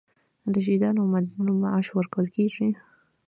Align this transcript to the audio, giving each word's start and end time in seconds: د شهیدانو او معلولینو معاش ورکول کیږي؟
د 0.53 0.55
شهیدانو 0.65 0.99
او 1.01 1.07
معلولینو 1.13 1.53
معاش 1.61 1.87
ورکول 1.93 2.27
کیږي؟ 2.35 2.67